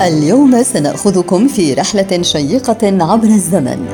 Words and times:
اليوم 0.00 0.62
سنأخذكم 0.62 1.48
في 1.48 1.74
رحلة 1.74 2.22
شيقة 2.22 3.04
عبر 3.04 3.28
الزمن. 3.28 3.86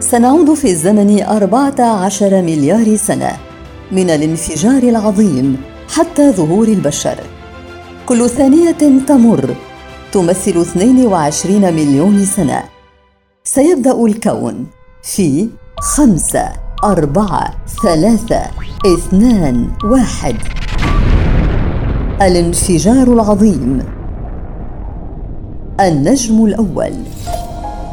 سنعود 0.00 0.54
في 0.54 0.70
الزمن 0.70 1.22
أربعة 1.22 1.80
عشر 1.80 2.42
مليار 2.42 2.96
سنة 2.96 3.32
من 3.92 4.10
الانفجار 4.10 4.82
العظيم 4.82 5.56
حتى 5.94 6.32
ظهور 6.32 6.68
البشر. 6.68 7.20
كل 8.06 8.30
ثانية 8.30 8.76
تمر 9.08 9.54
تمثل 10.12 10.60
22 10.60 11.74
مليون 11.74 12.24
سنة. 12.24 12.62
سيبدأ 13.44 14.04
الكون 14.04 14.66
في 15.02 15.48
خمسة 15.80 16.48
أربعة 16.84 17.54
ثلاثة 17.82 18.40
اثنان 18.86 19.70
واحد. 19.84 20.36
الانفجار 22.22 23.12
العظيم 23.12 23.97
النجم 25.80 26.44
الأول. 26.44 26.92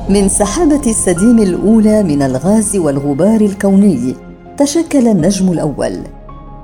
من 0.10 0.30
سحابة 0.30 0.82
السديم 0.88 1.40
الأولى 1.40 2.04
من 2.04 2.22
الغاز 2.22 2.76
والغبار 2.76 3.42
الكوني 3.42 4.16
تشكل 4.58 5.08
النجم 5.08 5.52
الأول. 5.52 5.98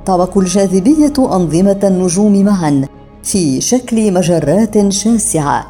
تعبق 0.05 0.37
الجاذبية 0.37 1.13
أنظمة 1.19 1.79
النجوم 1.83 2.43
معا 2.43 2.85
في 3.23 3.61
شكل 3.61 4.13
مجرات 4.13 4.89
شاسعة 4.89 5.67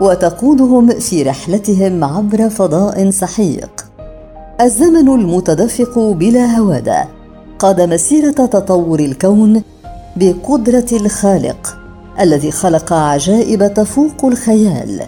وتقودهم 0.00 0.90
في 0.90 1.22
رحلتهم 1.22 2.04
عبر 2.04 2.48
فضاء 2.48 3.10
سحيق. 3.10 3.86
الزمن 4.60 5.08
المتدفق 5.08 5.98
بلا 5.98 6.58
هوادة 6.58 7.04
قاد 7.58 7.80
مسيرة 7.80 8.46
تطور 8.46 9.00
الكون 9.00 9.62
بقدرة 10.16 10.86
الخالق. 10.92 11.83
الذي 12.20 12.50
خلق 12.50 12.92
عجائب 12.92 13.74
تفوق 13.74 14.24
الخيال. 14.24 15.02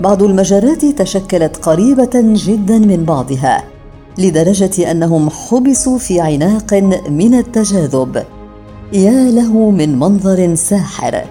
بعض 0.00 0.22
المجرات 0.22 0.84
تشكلت 0.84 1.56
قريبة 1.56 2.10
جدا 2.14 2.78
من 2.78 3.04
بعضها 3.04 3.64
لدرجة 4.18 4.90
أنهم 4.90 5.30
حبسوا 5.30 5.98
في 5.98 6.20
عناق 6.20 6.74
من 7.08 7.34
التجاذب. 7.34 8.24
يا 8.92 9.30
له 9.30 9.70
من 9.70 9.98
منظر 9.98 10.54
ساحر. 10.54 11.24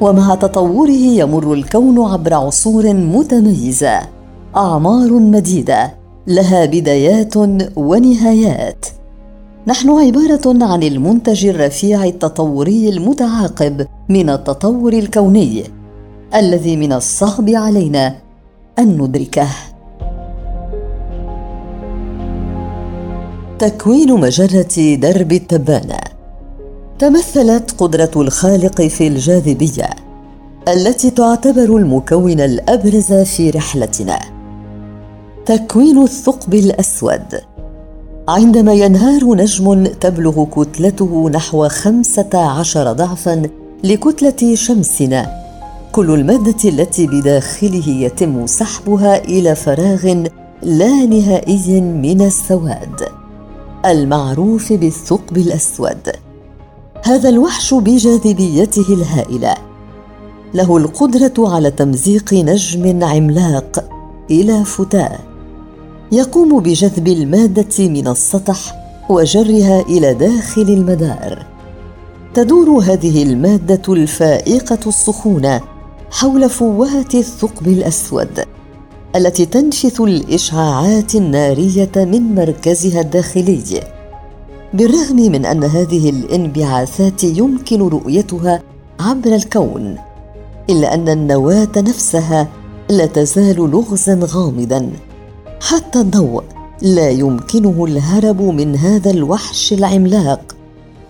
ومع 0.00 0.34
تطوره 0.34 0.90
يمر 0.90 1.52
الكون 1.52 2.12
عبر 2.12 2.34
عصور 2.34 2.94
متميزة 2.94 4.00
أعمار 4.56 5.12
مديدة 5.12 5.94
لها 6.26 6.64
بدايات 6.64 7.36
ونهايات. 7.76 8.86
نحن 9.66 9.90
عبارة 9.90 10.64
عن 10.64 10.82
المنتج 10.82 11.46
الرفيع 11.46 12.04
التطوري 12.04 12.88
المتعاقب 12.88 13.86
من 14.08 14.30
التطور 14.30 14.92
الكوني 14.92 15.64
الذي 16.34 16.76
من 16.76 16.92
الصعب 16.92 17.48
علينا 17.48 18.16
أن 18.78 19.02
ندركه. 19.02 19.48
تكوين 23.58 24.20
مجرة 24.20 24.94
درب 24.94 25.32
التبانة. 25.32 25.98
تمثلت 26.98 27.74
قدرة 27.78 28.10
الخالق 28.16 28.82
في 28.82 29.08
الجاذبية 29.08 29.90
التي 30.68 31.10
تعتبر 31.10 31.76
المكون 31.76 32.40
الأبرز 32.40 33.12
في 33.12 33.50
رحلتنا. 33.50 34.18
تكوين 35.46 36.02
الثقب 36.02 36.54
الأسود. 36.54 37.49
عندما 38.30 38.72
ينهار 38.72 39.34
نجم 39.34 39.86
تبلغ 39.86 40.44
كتلته 40.44 41.30
نحو 41.30 41.68
خمسة 41.68 42.30
عشر 42.34 42.92
ضعفا 42.92 43.42
لكتلة 43.84 44.54
شمسنا. 44.54 45.30
كل 45.92 46.10
المادة 46.10 46.68
التي 46.68 47.06
بداخله 47.06 47.88
يتم 47.88 48.46
سحبها 48.46 49.24
إلى 49.24 49.54
فراغ 49.54 50.24
لا 50.62 51.06
نهائي 51.06 51.80
من 51.80 52.20
السواد. 52.20 53.08
المعروف 53.86 54.72
بالثقب 54.72 55.36
الأسود. 55.36 56.10
هذا 57.04 57.28
الوحش 57.28 57.74
بجاذبيته 57.74 58.94
الهائلة. 58.94 59.54
له 60.54 60.76
القدرة 60.76 61.34
على 61.38 61.70
تمزيق 61.70 62.34
نجم 62.34 63.04
عملاق 63.04 63.84
إلى 64.30 64.64
فتاة. 64.64 65.29
يقوم 66.12 66.60
بجذب 66.60 67.08
المادة 67.08 67.88
من 67.88 68.08
السطح 68.08 68.74
وجرها 69.10 69.80
إلى 69.80 70.14
داخل 70.14 70.62
المدار. 70.62 71.46
تدور 72.34 72.78
هذه 72.78 73.22
المادة 73.22 73.92
الفائقة 73.92 74.78
السخونة 74.86 75.60
حول 76.10 76.50
فوهه 76.50 77.08
الثقب 77.14 77.68
الأسود 77.68 78.44
التي 79.16 79.46
تنشث 79.46 80.00
الإشعاعات 80.00 81.14
النارية 81.14 81.92
من 81.96 82.34
مركزها 82.34 83.00
الداخلي. 83.00 83.80
بالرغم 84.74 85.16
من 85.16 85.46
أن 85.46 85.64
هذه 85.64 86.10
الانبعاثات 86.10 87.24
يمكن 87.24 87.80
رؤيتها 87.80 88.62
عبر 89.00 89.34
الكون 89.34 89.98
إلا 90.70 90.94
أن 90.94 91.08
النواة 91.08 91.72
نفسها 91.76 92.48
لا 92.90 93.06
تزال 93.06 93.56
لغزا 93.56 94.20
غامضا. 94.22 94.90
حتى 95.60 96.00
الضوء. 96.00 96.42
لا 96.82 97.10
يمكنه 97.10 97.84
الهرب 97.84 98.42
من 98.42 98.76
هذا 98.76 99.10
الوحش 99.10 99.72
العملاق. 99.72 100.56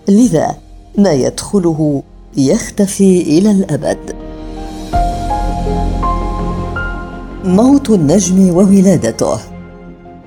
لذا 0.09 0.55
ما 0.97 1.11
يدخله 1.11 2.03
يختفي 2.37 3.21
إلى 3.21 3.51
الأبد. 3.51 3.97
موت 7.45 7.89
النجم 7.89 8.55
وولادته. 8.55 9.37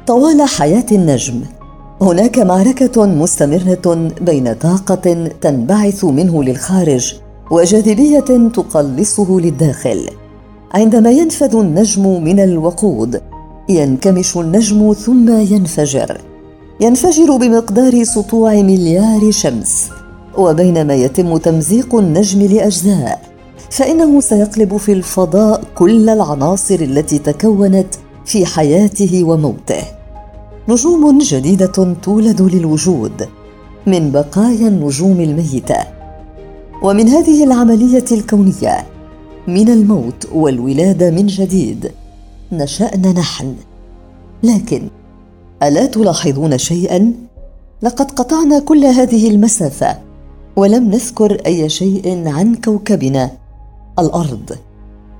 طوال 0.07 0.43
حياة 0.43 0.87
النجم 0.93 1.41
هناك 2.01 2.39
معركة 2.39 3.06
مستمرة 3.06 4.11
بين 4.21 4.53
طاقة 4.53 5.29
تنبعث 5.41 6.05
منه 6.05 6.43
للخارج 6.43 7.15
وجاذبية 7.51 8.49
تقلصه 8.55 9.41
للداخل. 9.41 10.09
عندما 10.75 11.11
ينفذ 11.11 11.56
النجم 11.56 12.25
من 12.25 12.41
الوقود 12.41 13.21
ينكمش 13.69 14.37
النجم 14.37 14.93
ثم 14.93 15.39
ينفجر. 15.39 16.21
ينفجر 16.81 17.37
بمقدار 17.37 18.05
سطوع 18.05 18.55
مليار 18.55 19.31
شمس. 19.31 19.89
وبينما 20.39 20.95
يتم 20.95 21.37
تمزيق 21.37 21.95
النجم 21.95 22.43
لأجزاء 22.43 23.23
فإنه 23.71 24.21
سيقلب 24.21 24.77
في 24.77 24.93
الفضاء 24.93 25.65
كل 25.75 26.11
العناصر 26.11 26.75
التي 26.75 27.19
تكونت 27.19 27.95
في 28.25 28.47
حياته 28.47 29.25
وموته. 29.25 29.83
نجوم 30.69 31.19
جديدة 31.19 31.95
تولد 32.03 32.43
للوجود 32.43 33.29
من 33.87 34.11
بقايا 34.11 34.69
النجوم 34.69 35.21
الميتة. 35.21 35.79
ومن 36.83 37.09
هذه 37.09 37.45
العملية 37.45 38.05
الكونية 38.13 38.87
من 39.49 39.69
الموت 39.69 40.29
والولادة 40.33 41.11
من 41.11 41.27
جديد. 41.27 41.91
نشأنا 42.53 43.12
نحن. 43.12 43.55
لكن 44.43 44.88
ألا 45.62 45.87
تلاحظون 45.87 46.59
شيئا؟ 46.59 47.12
لقد 47.82 48.10
قطعنا 48.10 48.59
كل 48.59 48.84
هذه 48.84 49.31
المسافة 49.31 49.99
ولم 50.56 50.91
نذكر 50.91 51.43
أي 51.47 51.69
شيء 51.69 52.28
عن 52.28 52.55
كوكبنا 52.55 53.31
الأرض. 53.99 54.56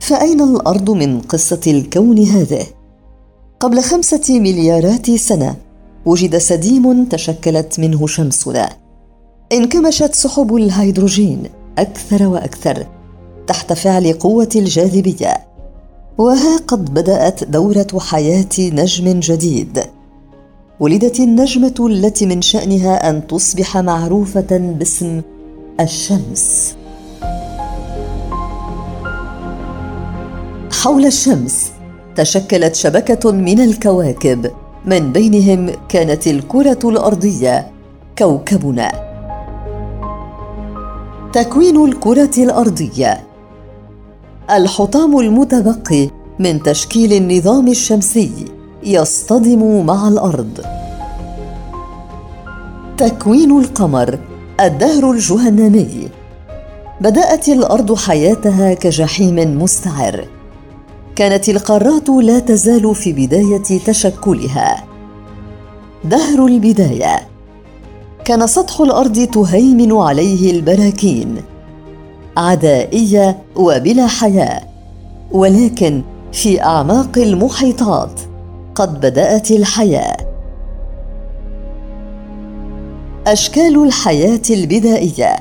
فأين 0.01 0.41
الأرض 0.41 0.91
من 0.91 1.21
قصة 1.21 1.61
الكون 1.67 2.19
هذه؟ 2.19 2.67
قبل 3.61 3.81
خمسة 3.81 4.41
مليارات 4.41 5.11
سنة 5.11 5.57
وجد 6.07 6.39
سديم 6.39 7.05
تشكلت 7.05 7.81
منه 7.81 8.07
شمسنا. 8.07 8.69
انكمشت 9.53 10.15
سحب 10.15 10.57
الهيدروجين 10.57 11.43
أكثر 11.79 12.27
وأكثر 12.27 12.87
تحت 13.47 13.73
فعل 13.73 14.13
قوة 14.13 14.49
الجاذبية. 14.57 15.54
وها 16.19 16.57
قد 16.57 16.95
بدأت 16.95 17.45
دورة 17.45 17.87
حياة 17.99 18.55
نجم 18.59 19.21
جديد. 19.21 19.81
ولدت 20.81 21.21
النجمة 21.21 21.75
التي 21.81 22.27
من 22.27 22.43
شأنها 22.43 23.11
أن 23.11 23.27
تصبح 23.27 23.77
معروفة 23.77 24.47
باسم 24.79 25.23
الشمس. 25.81 26.77
حول 30.73 31.07
الشمس 31.07 31.73
تشكلت 32.17 32.75
شبكة 32.75 33.33
من 33.33 33.61
الكواكب 33.61 34.51
من 34.87 35.13
بينهم 35.13 35.71
كانت 35.89 36.27
الكرة 36.27 36.79
الأرضية 36.85 37.71
كوكبنا. 38.19 38.93
تكوين 41.33 41.85
الكرة 41.85 42.31
الأرضية 42.39 43.34
الحطام 44.51 45.19
المتبقي 45.19 46.11
من 46.39 46.63
تشكيل 46.63 47.13
النظام 47.13 47.69
الشمسي 47.69 48.31
يصطدم 48.83 49.87
مع 49.87 50.09
الأرض. 50.09 50.61
تكوين 52.97 53.59
القمر 53.59 54.19
الدهر 54.61 55.11
الجهنمي. 55.11 56.09
بدأت 57.01 57.49
الأرض 57.49 57.95
حياتها 57.95 58.75
كجحيم 58.75 59.63
مستعر. 59.63 60.29
كانت 61.17 61.49
القارات 61.49 62.09
لا 62.09 62.39
تزال 62.39 62.95
في 62.95 63.13
بداية 63.13 63.79
تشكلها. 63.87 64.85
دهر 66.05 66.47
البداية. 66.47 67.29
كان 68.25 68.47
سطح 68.47 68.81
الأرض 68.81 69.27
تهيمن 69.27 69.93
عليه 69.93 70.51
البراكين. 70.51 71.54
عدائية 72.37 73.39
وبلا 73.57 74.07
حياه 74.07 74.63
ولكن 75.33 76.03
في 76.33 76.63
أعماق 76.63 77.19
المحيطات 77.19 78.21
قد 78.75 79.01
بدأت 79.01 79.51
الحياة. 79.51 80.17
أشكال 83.27 83.85
الحياة 83.85 84.43
البدائية. 84.51 85.37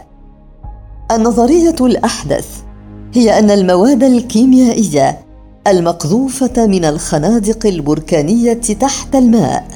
النظرية 1.12 1.76
الأحدث 1.82 2.48
هي 3.14 3.40
أن 3.40 3.52
المواد 3.52 4.04
الكيميائية 4.04 5.20
المقذوفة 5.68 6.68
من 6.68 6.86
الخنادق 6.86 7.66
البركانية 7.66 8.54
تحت 8.54 9.16
الماء 9.16 9.68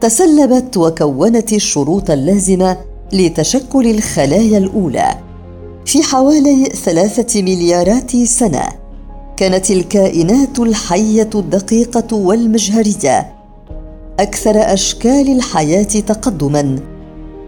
تسلبت 0.00 0.76
وكونت 0.76 1.52
الشروط 1.52 2.10
اللازمة 2.10 2.76
لتشكل 3.12 3.86
الخلايا 3.90 4.58
الأولى. 4.58 5.25
في 5.86 6.02
حوالي 6.02 6.64
ثلاثة 6.64 7.42
مليارات 7.42 8.16
سنة 8.16 8.62
كانت 9.36 9.70
الكائنات 9.70 10.58
الحية 10.58 11.30
الدقيقة 11.34 12.16
والمجهرية 12.16 13.34
أكثر 14.20 14.54
أشكال 14.56 15.36
الحياة 15.36 15.82
تقدما 15.82 16.78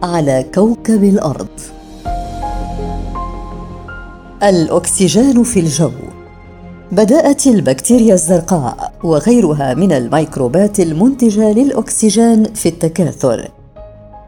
على 0.03 0.45
كوكب 0.55 1.05
الأرض. 1.05 1.49
الأكسجين 4.43 5.43
في 5.43 5.61
الجو. 5.61 5.91
بدأت 6.93 7.47
البكتيريا 7.47 8.15
الزرقاء 8.15 8.93
وغيرها 9.05 9.75
من 9.75 9.93
الميكروبات 9.93 10.81
المنتجة 10.81 11.53
للأكسجين 11.53 12.55
في 12.55 12.69
التكاثر. 12.69 13.51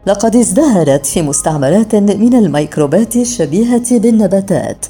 لقد 0.07 0.37
ازدهرت 0.37 1.07
في 1.07 1.23
مستعمرات 1.23 1.95
من 1.95 2.35
الميكروبات 2.35 3.17
الشبيهة 3.17 3.99
بالنباتات 3.99 4.87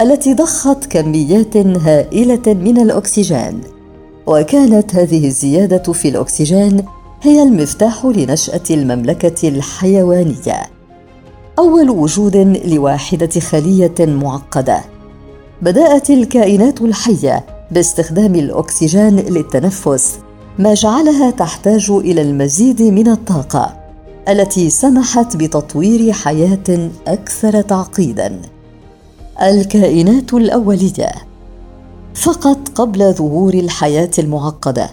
التي 0.00 0.34
ضخت 0.34 0.86
كميات 0.86 1.56
هائلة 1.56 2.42
من 2.46 2.78
الأكسجين. 2.78 3.60
وكانت 4.26 4.94
هذه 4.94 5.26
الزيادة 5.26 5.92
في 5.92 6.08
الأكسجين 6.08 6.84
هي 7.22 7.42
المفتاح 7.42 8.04
لنشأة 8.04 8.62
المملكة 8.70 9.48
الحيوانية. 9.48 10.66
أول 11.58 11.90
وجود 11.90 12.36
لواحدة 12.64 13.40
خلية 13.40 13.94
معقدة. 14.00 14.80
بدأت 15.62 16.10
الكائنات 16.10 16.80
الحية 16.80 17.46
باستخدام 17.70 18.34
الأكسجين 18.34 19.16
للتنفس 19.16 20.18
ما 20.58 20.74
جعلها 20.74 21.30
تحتاج 21.30 21.90
إلى 21.90 22.22
المزيد 22.22 22.82
من 22.82 23.08
الطاقة. 23.08 23.77
التي 24.28 24.70
سمحت 24.70 25.36
بتطوير 25.36 26.12
حياة 26.12 26.90
أكثر 27.06 27.60
تعقيدا. 27.60 28.42
الكائنات 29.42 30.34
الأولية. 30.34 31.12
فقط 32.14 32.68
قبل 32.74 33.12
ظهور 33.12 33.54
الحياة 33.54 34.10
المعقدة 34.18 34.90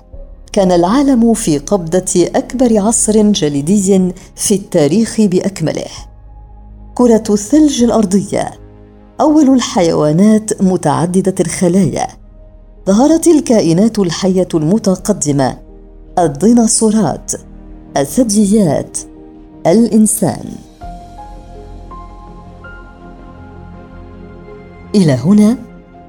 كان 0.52 0.72
العالم 0.72 1.34
في 1.34 1.58
قبضة 1.58 2.30
أكبر 2.36 2.80
عصر 2.80 3.32
جليدي 3.32 4.14
في 4.36 4.56
التاريخ 4.56 5.22
بأكمله. 5.22 5.92
كرة 6.96 7.24
الثلج 7.30 7.84
الأرضية 7.84 8.52
أول 9.22 9.50
الحيوانات 9.50 10.62
متعددة 10.62 11.36
الخلايا. 11.40 12.08
ظهرت 12.88 13.28
الكائنات 13.28 14.00
الحية 14.00 14.48
المتقدمة 14.54 15.58
الديناصورات 16.20 17.32
الثدييات. 17.98 19.15
الإنسان. 19.68 20.46
إلى 24.96 25.14
هنا 25.14 25.58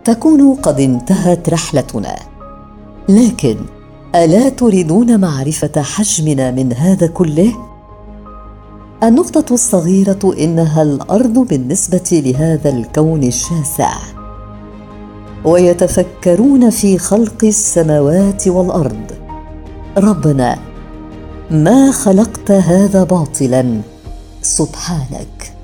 تكون 0.05 0.55
قد 0.55 0.81
انتهت 0.81 1.49
رحلتنا. 1.49 2.17
لكن 3.08 3.56
ألا 4.14 4.49
تريدون 4.49 5.20
معرفة 5.20 5.82
حجمنا 5.82 6.50
من 6.50 6.73
هذا 6.73 7.06
كله؟ 7.06 7.53
النقطة 9.03 9.55
الصغيرة 9.55 10.35
إنها 10.38 10.82
الأرض 10.82 11.38
بالنسبة 11.38 12.23
لهذا 12.25 12.70
الكون 12.70 13.23
الشاسع. 13.23 13.93
ويتفكرون 15.44 16.70
في 16.70 16.99
خلق 16.99 17.44
السماوات 17.44 18.49
والأرض. 18.49 19.12
ربنا 19.99 20.58
ما 21.50 21.93
خلقت 21.93 22.50
هذا 22.50 23.04
باطلا. 23.04 23.81
سبحانك. 24.43 25.56